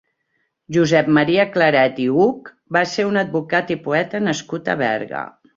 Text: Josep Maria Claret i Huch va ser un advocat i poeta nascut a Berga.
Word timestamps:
Josep 0.77 1.11
Maria 1.17 1.45
Claret 1.57 2.01
i 2.07 2.09
Huch 2.15 2.49
va 2.79 2.83
ser 2.95 3.07
un 3.13 3.23
advocat 3.25 3.77
i 3.77 3.81
poeta 3.87 4.25
nascut 4.31 4.73
a 4.77 4.81
Berga. 4.85 5.25